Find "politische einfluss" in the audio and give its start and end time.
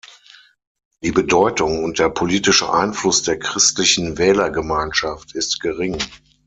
2.09-3.21